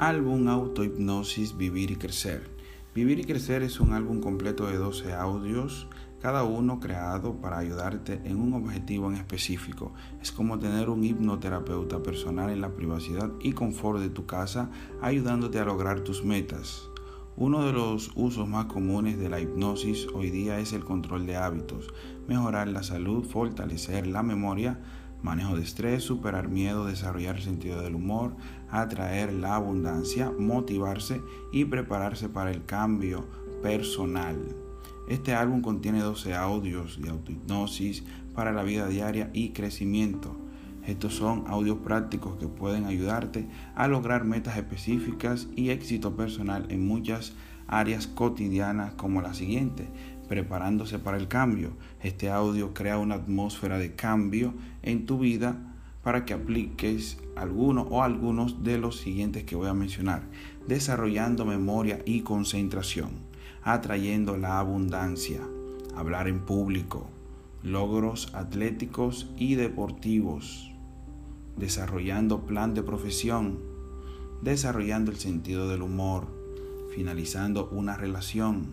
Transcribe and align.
Álbum 0.00 0.46
Autohipnosis 0.46 1.56
Vivir 1.56 1.90
y 1.90 1.96
Crecer. 1.96 2.48
Vivir 2.94 3.18
y 3.18 3.24
Crecer 3.24 3.64
es 3.64 3.80
un 3.80 3.92
álbum 3.92 4.20
completo 4.20 4.68
de 4.68 4.76
12 4.76 5.12
audios, 5.12 5.88
cada 6.22 6.44
uno 6.44 6.78
creado 6.78 7.40
para 7.40 7.58
ayudarte 7.58 8.20
en 8.22 8.36
un 8.36 8.52
objetivo 8.52 9.10
en 9.10 9.16
específico. 9.16 9.92
Es 10.22 10.30
como 10.30 10.60
tener 10.60 10.88
un 10.88 11.02
hipnoterapeuta 11.02 12.00
personal 12.00 12.50
en 12.50 12.60
la 12.60 12.76
privacidad 12.76 13.32
y 13.40 13.54
confort 13.54 13.98
de 13.98 14.08
tu 14.08 14.24
casa, 14.24 14.70
ayudándote 15.02 15.58
a 15.58 15.64
lograr 15.64 16.02
tus 16.02 16.24
metas. 16.24 16.88
Uno 17.36 17.66
de 17.66 17.72
los 17.72 18.12
usos 18.14 18.48
más 18.48 18.66
comunes 18.66 19.18
de 19.18 19.28
la 19.28 19.40
hipnosis 19.40 20.06
hoy 20.14 20.30
día 20.30 20.60
es 20.60 20.72
el 20.72 20.84
control 20.84 21.26
de 21.26 21.36
hábitos, 21.36 21.92
mejorar 22.28 22.68
la 22.68 22.84
salud, 22.84 23.24
fortalecer 23.24 24.06
la 24.06 24.22
memoria, 24.22 24.80
manejo 25.22 25.56
de 25.56 25.62
estrés, 25.62 26.04
superar 26.04 26.48
miedo, 26.48 26.86
desarrollar 26.86 27.36
el 27.36 27.42
sentido 27.42 27.82
del 27.82 27.94
humor, 27.94 28.34
atraer 28.70 29.32
la 29.32 29.56
abundancia, 29.56 30.32
motivarse 30.38 31.20
y 31.52 31.64
prepararse 31.64 32.28
para 32.28 32.50
el 32.50 32.64
cambio 32.64 33.26
personal. 33.62 34.54
Este 35.08 35.34
álbum 35.34 35.62
contiene 35.62 36.00
12 36.00 36.34
audios 36.34 37.00
de 37.00 37.10
autohipnosis 37.10 38.04
para 38.34 38.52
la 38.52 38.62
vida 38.62 38.88
diaria 38.88 39.30
y 39.32 39.50
crecimiento. 39.50 40.36
Estos 40.88 41.16
son 41.16 41.44
audios 41.48 41.80
prácticos 41.84 42.38
que 42.38 42.48
pueden 42.48 42.86
ayudarte 42.86 43.46
a 43.74 43.88
lograr 43.88 44.24
metas 44.24 44.56
específicas 44.56 45.46
y 45.54 45.68
éxito 45.68 46.16
personal 46.16 46.64
en 46.70 46.88
muchas 46.88 47.34
áreas 47.66 48.06
cotidianas 48.06 48.94
como 48.94 49.20
la 49.20 49.34
siguiente, 49.34 49.86
preparándose 50.30 50.98
para 50.98 51.18
el 51.18 51.28
cambio. 51.28 51.72
Este 52.02 52.30
audio 52.30 52.72
crea 52.72 52.96
una 52.96 53.16
atmósfera 53.16 53.76
de 53.76 53.96
cambio 53.96 54.54
en 54.82 55.04
tu 55.04 55.18
vida 55.18 55.58
para 56.02 56.24
que 56.24 56.32
apliques 56.32 57.18
alguno 57.36 57.82
o 57.82 58.02
algunos 58.02 58.64
de 58.64 58.78
los 58.78 58.98
siguientes 58.98 59.44
que 59.44 59.56
voy 59.56 59.68
a 59.68 59.74
mencionar. 59.74 60.22
Desarrollando 60.68 61.44
memoria 61.44 62.00
y 62.06 62.22
concentración, 62.22 63.10
atrayendo 63.62 64.38
la 64.38 64.58
abundancia, 64.58 65.42
hablar 65.94 66.28
en 66.28 66.46
público, 66.46 67.10
logros 67.62 68.32
atléticos 68.34 69.30
y 69.36 69.56
deportivos, 69.56 70.72
desarrollando 71.58 72.46
plan 72.46 72.74
de 72.74 72.82
profesión, 72.82 73.58
desarrollando 74.42 75.10
el 75.10 75.18
sentido 75.18 75.68
del 75.68 75.82
humor, 75.82 76.26
finalizando 76.94 77.68
una 77.70 77.96
relación, 77.96 78.66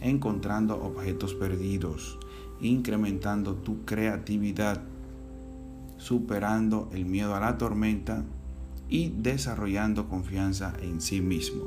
encontrando 0.00 0.82
objetos 0.82 1.34
perdidos, 1.34 2.18
incrementando 2.60 3.54
tu 3.54 3.84
creatividad, 3.84 4.82
superando 5.98 6.88
el 6.92 7.04
miedo 7.04 7.34
a 7.34 7.40
la 7.40 7.58
tormenta 7.58 8.24
y 8.88 9.10
desarrollando 9.10 10.08
confianza 10.08 10.74
en 10.80 11.00
sí 11.00 11.20
mismo. 11.20 11.64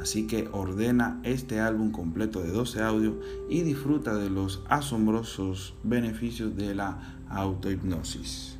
Así 0.00 0.26
que 0.26 0.48
ordena 0.52 1.20
este 1.24 1.60
álbum 1.60 1.90
completo 1.90 2.40
de 2.40 2.52
12 2.52 2.82
audios 2.82 3.14
y 3.50 3.60
disfruta 3.62 4.14
de 4.14 4.30
los 4.30 4.62
asombrosos 4.68 5.74
beneficios 5.82 6.56
de 6.56 6.74
la 6.74 7.18
autohipnosis. 7.28 8.59